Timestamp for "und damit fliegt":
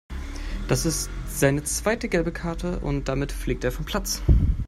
2.79-3.63